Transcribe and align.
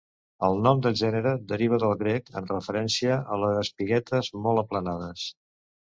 El 0.45 0.55
nom 0.67 0.79
del 0.85 0.95
gènere 1.01 1.33
deriva 1.51 1.79
del 1.83 1.93
grec 2.01 2.33
en 2.41 2.49
referència 2.53 3.19
a 3.37 3.41
les 3.45 3.61
espiguetes 3.63 4.35
molt 4.47 4.63
aplanades. 4.67 5.29